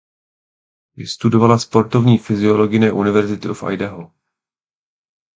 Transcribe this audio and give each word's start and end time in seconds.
Vystudovala 0.95 1.59
sportovní 1.59 2.17
fyziologii 2.17 2.79
na 2.79 2.93
University 2.93 3.49
of 3.49 3.63
Idaho. 3.71 4.11